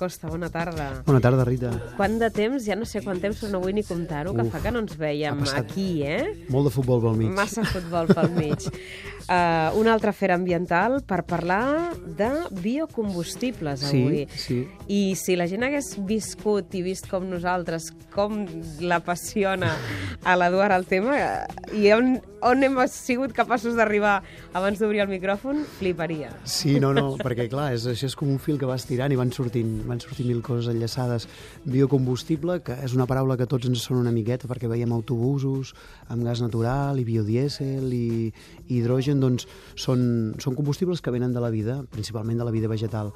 [0.00, 1.02] Costa, bona tarda.
[1.04, 1.70] Bona tarda, Rita.
[1.98, 4.54] Quant de temps, ja no sé quant temps, però no vull ni comptar-ho, que Uf,
[4.54, 6.46] fa que no ens veiem aquí, eh?
[6.48, 7.34] Molt de futbol pel mig.
[7.36, 8.64] Massa futbol pel mig.
[9.30, 14.24] Uh, una altra fera ambiental per parlar de biocombustibles Sí, avui.
[14.34, 14.56] sí.
[14.90, 18.40] I si la gent hagués viscut i vist com nosaltres, com
[18.82, 19.70] l'apassiona
[20.26, 24.16] a l'Eduard el tema, eh, i on, on hem sigut capaços d'arribar
[24.52, 26.32] abans d'obrir el micròfon, fliparia.
[26.42, 29.20] Sí, no, no, perquè clar, és, això és com un fil que vas tirant i
[29.20, 31.26] van sortint, van sortint mil coses enllaçades.
[31.66, 35.74] Biocombustible, que és una paraula que tots ens sona una miqueta perquè veiem autobusos
[36.08, 38.30] amb gas natural i biodièsel i,
[38.70, 43.12] hidrogen, doncs són, són combustibles que venen de la vida, principalment de la vida vegetal.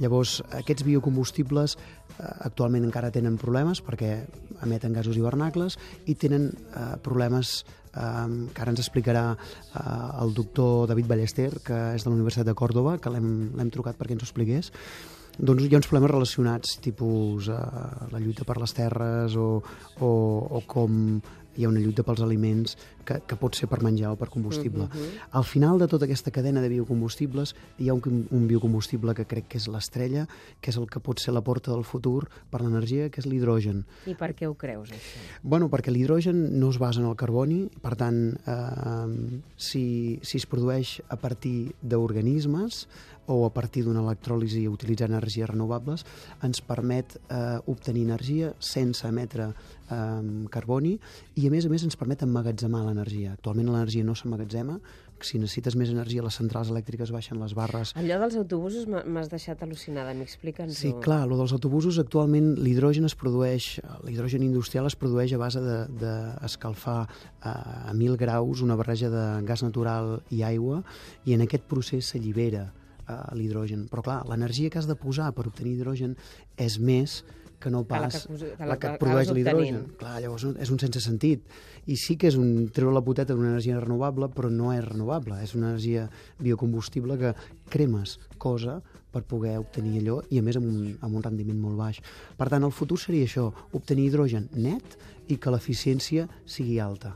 [0.00, 4.16] Llavors, aquests biocombustibles eh, actualment encara tenen problemes perquè
[4.64, 7.62] emeten gasos hivernacles i tenen eh, problemes
[7.94, 12.48] eh, que ara ens explicarà eh, el doctor David Ballester, que és de la Universitat
[12.50, 14.72] de Còrdoba, que l'hem trucat perquè ens ho expliqués,
[15.38, 17.56] doncs hi ha uns problemes relacionats, tipus eh,
[18.12, 19.48] la lluita per les terres o,
[20.00, 20.10] o,
[20.58, 21.00] o com
[21.54, 24.88] hi ha una lluita pels aliments que, que pot ser per menjar o per combustible.
[25.32, 29.48] Al final de tota aquesta cadena de biocombustibles hi ha un, un biocombustible que crec
[29.52, 30.26] que és l'estrella,
[30.60, 33.84] que és el que pot ser la porta del futur per l'energia, que és l'hidrogen.
[34.10, 35.24] I per què ho creus, això?
[35.42, 39.84] Bueno, perquè l'hidrogen no es basa en el carboni, per tant, eh, si,
[40.22, 42.86] si es produeix a partir d'organismes
[43.26, 46.04] o a partir d'una electròlisi utilitzant energies renovables,
[46.44, 50.94] ens permet eh, obtenir energia sense emetre eh, carboni
[51.34, 52.93] i, a més a més, ens permet emmagatzemar l'energia.
[53.34, 54.78] Actualment l'energia no s'emmagatzema,
[55.24, 59.30] si necessites més energia, les centrals elèctriques baixen les barres Allò dels autobusos m'ha- m'has
[59.30, 60.74] deixat al·lucinada, m'explica'ns-ho.
[60.76, 65.62] Sí, clar, lo dels autobusos actualment l'hidrogen es produeix, l'hidrogen industrial es produeix a base
[65.62, 67.12] d'escalfar de,
[67.44, 70.82] de a 1.000 graus una barreja de gas natural i aigua
[71.24, 72.66] i en aquest procés s'allibera
[73.08, 73.86] eh, l'hidrogen.
[73.88, 76.16] Però clar, l'energia que has de posar per obtenir hidrogen
[76.56, 77.22] és més
[77.64, 79.80] que no Que la pas que que la la que et produeix l'hidrogen.
[80.00, 81.48] Clar, llavors és un sense sentit.
[81.88, 85.40] I sí que és un treure la poteta d'una energia renovable, però no és renovable.
[85.42, 86.08] És una energia
[86.38, 87.34] biocombustible que
[87.72, 88.82] cremes cosa
[89.14, 92.00] per poder obtenir allò i a més amb un, amb un rendiment molt baix.
[92.38, 94.96] Per tant, el futur seria això, obtenir hidrogen net
[95.30, 97.14] i que l'eficiència sigui alta.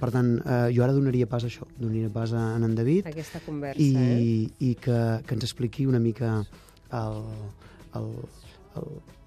[0.00, 3.08] Per tant, eh, jo ara donaria pas a això, donaria pas a en, en David
[3.10, 4.70] Aquesta conversa, i, eh?
[4.70, 6.38] i que, que ens expliqui una mica
[6.96, 7.18] el,
[8.00, 8.08] el,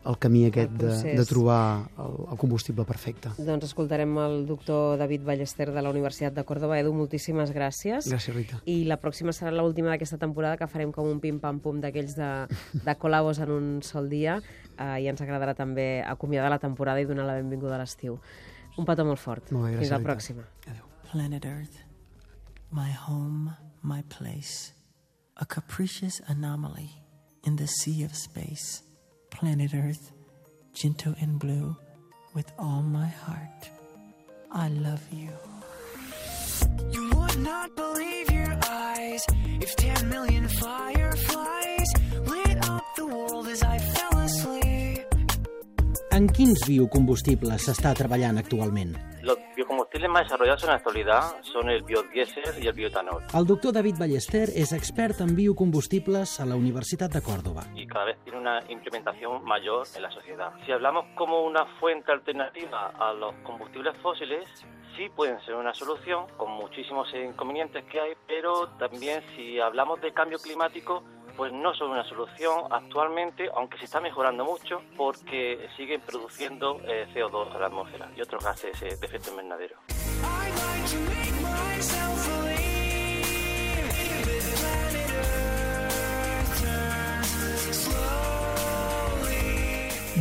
[0.04, 1.18] el, el camí aquest de, procés.
[1.18, 3.32] de trobar el, el combustible perfecte.
[3.38, 6.78] Doncs escoltarem el doctor David Ballester de la Universitat de Còrdoba.
[6.80, 8.10] Edu, moltíssimes gràcies.
[8.12, 8.62] Gràcies, Rita.
[8.66, 12.32] I la pròxima serà l'última d'aquesta temporada, que farem com un pim-pam-pum d'aquells de,
[12.84, 14.40] de col·labos en un sol dia.
[14.78, 18.20] Eh, I ens agradarà també acomiadar la temporada i donar la benvinguda a l'estiu.
[18.78, 19.52] Un petó molt fort.
[19.54, 20.48] Molt bé, gràcies, Fins la pròxima.
[20.66, 20.88] Adéu.
[21.12, 21.84] Planet Earth,
[22.72, 23.54] my home,
[23.84, 24.74] my place,
[25.38, 26.90] a capricious anomaly
[27.46, 28.82] in the sea of space.
[29.34, 30.12] Planet Earth,
[30.74, 31.76] gentle and blue,
[32.34, 33.70] with all my heart.
[34.52, 35.34] I love you.
[36.94, 39.26] You would not believe your eyes
[39.60, 41.90] if 10 million fireflies
[42.26, 45.06] lit up the world as I fell asleep.
[46.12, 48.96] En quins biocombustibles s'està treballant actualment?
[49.24, 49.43] Los
[49.74, 53.24] biocombustibles más desarrollados en la actualidad son el biodiesel y el bioetanol.
[53.34, 57.64] El doctor David Ballester és expert en biocombustibles a la Universitat de Còrdoba.
[57.76, 60.54] y cada vez tiene una implementación mayor en la sociedad.
[60.66, 64.46] Si hablamos como una fuente alternativa a los combustibles fósiles,
[64.96, 70.14] sí pueden ser una solución, con muchísimos inconvenientes que hay, pero también si hablamos de
[70.14, 71.04] cambio climático,
[71.36, 77.08] pues no son una solución actualmente, aunque se está mejorando mucho, porque siguen produciendo eh,
[77.14, 79.78] CO2 a la atmósfera y otros gases eh, de efecto invernadero.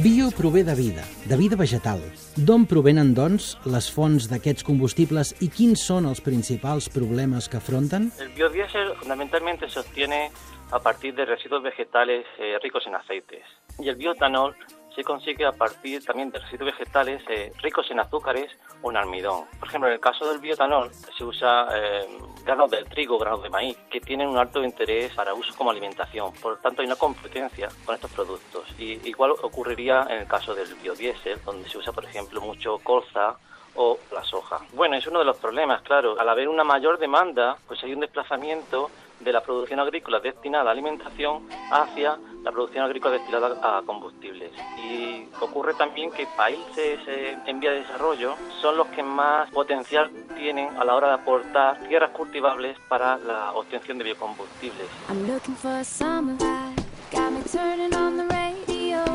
[0.03, 2.01] Bio prové de vida, de vida vegetal.
[2.35, 8.09] D'on provenen, doncs, les fonts d'aquests combustibles i quins són els principals problemes que afronten?
[8.19, 10.25] El biodiesel fundamentalmente se obtiene
[10.73, 13.45] a partir de residuos vegetales eh, ricos en aceites
[13.79, 14.57] y el bioetanol
[14.95, 18.51] se consigue a partir también de residuos vegetales eh, ricos en azúcares
[18.83, 19.47] o en almidón.
[19.59, 22.07] Por ejemplo, en el caso del bioetanol se usa eh,
[22.45, 26.33] granos del trigo, granos de maíz, que tienen un alto interés para uso como alimentación.
[26.35, 28.69] Por lo tanto, hay una competencia con estos productos.
[28.79, 33.39] Y igual ocurriría en el caso del biodiesel, donde se usa, por ejemplo, mucho colza
[33.75, 34.61] o la soja.
[34.75, 36.21] Bueno, es uno de los problemas, claro.
[36.21, 38.91] Al haber una mayor demanda, pues hay un desplazamiento
[39.25, 44.53] de la producción agrícola destinada a alimentación hacia la producción agrícola destinada a combustibles.
[44.79, 46.99] Y ocurre también que países
[47.47, 51.89] en vía de desarrollo son los que más potencial tienen a la hora de aportar
[51.89, 54.89] tierras cultivables para la obtención de biocombustibles.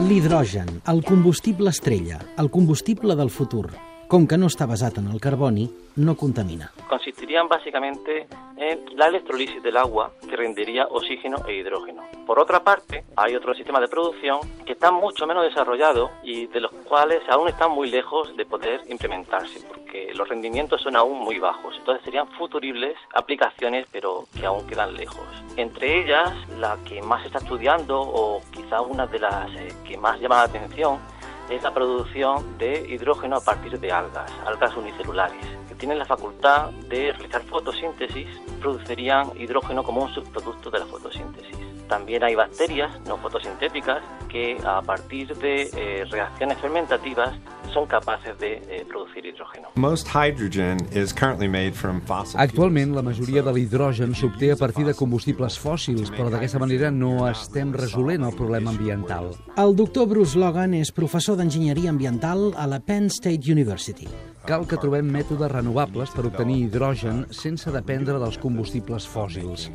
[0.08, 3.72] L'hidrogen, el combustible estrella, el combustible del futur,
[4.08, 5.66] com que no està basat en el carboni,
[5.98, 6.70] no contamina.
[6.88, 12.04] Consistirían básicamente en la electrolisis del agua que rendería oxígeno e hidrógeno.
[12.26, 16.62] Por otra parte, hay otros sistemas de producción que están mucho menos desarrollados y de
[16.62, 21.40] los cuales aún están muy lejos de poder implementarse, porque los rendimientos son aún muy
[21.40, 21.76] bajos.
[21.78, 25.28] Entonces serían futuribles aplicaciones, pero que aún quedan lejos.
[25.58, 29.98] Entre ellas, la que más se está estudiando, o quizá una de las eh, que
[29.98, 31.00] más llama la atención,
[31.50, 36.72] es la producción de hidrógeno a partir de algas, algas unicelulares, que tienen la facultad
[36.90, 38.28] de realizar fotosíntesis,
[38.60, 41.67] producirían hidrógeno como un subproducto de la fotosíntesis.
[41.88, 47.34] También hay bacterias no fotosintéticas que a partir de eh, reacciones fermentativas
[47.74, 49.70] son capaces de eh, producir hidrógeno.
[49.76, 54.86] Most hydrogen is currently made from fossil Actualment, la majoria de l'hidrogen s'obté a partir
[54.86, 59.34] de combustibles fòssils, però d'aquesta manera no estem resolent el problema ambiental.
[59.58, 64.08] El doctor Bruce Logan és professor d'enginyeria ambiental a la Penn State University.
[64.48, 69.66] Cal que trobem mètodes renovables per obtenir hidrogen sense dependre dels combustibles fòssils.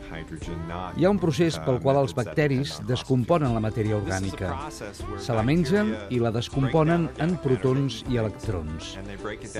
[0.97, 4.55] Hi ha un procés pel qual els bacteris descomponen la matèria orgànica.
[4.73, 8.95] Se la mengen i la descomponen en protons i electrons.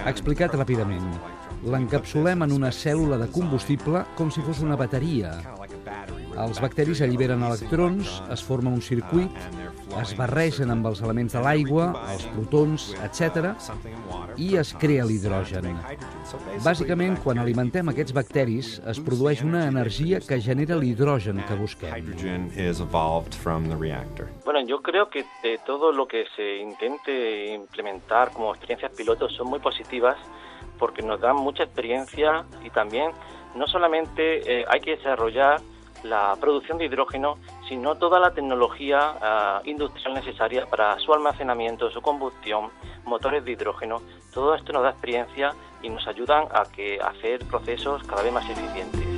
[0.07, 1.13] Explicat ràpidament,
[1.69, 5.37] l'encapsulem en una cèl·lula de combustible com si fos una bateria.
[6.41, 9.37] Els bacteris alliberen electrons, es forma un circuit,
[10.01, 13.53] es barregen amb els elements de l'aigua, els protons, etc
[14.37, 15.77] i es crea l'hidrogen.
[16.65, 21.93] Bàsicament, quan alimentem aquests bacteris, es produeix una energia que genera l'hidrogen que busquem.
[21.93, 24.29] hydrogen is evolved from the reactor.
[24.45, 29.49] Bueno, yo creo que de todo lo que se intente implementar como experiencias pilotos son
[29.49, 30.17] muy positivas
[30.79, 33.13] porque nos dan mucha experiencia y también
[33.55, 35.61] no solamente eh, hay que desarrollar
[36.03, 37.37] la producción de hidrógeno,
[37.73, 42.69] sino toda la tecnología ah, industrial necesaria para su almacenamiento, su combustión,
[43.07, 44.03] motores de hidrógeno.
[44.35, 46.67] Todo esto nos da experiencia y nos ayudan a
[47.09, 49.12] hacer procesos cada vez más eficientes.